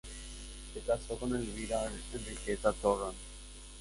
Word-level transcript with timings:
Se 0.73 0.79
casó 0.79 1.15
con 1.19 1.35
Elvira 1.35 1.83
Enriqueta 2.11 2.73
Torrent. 2.73 3.13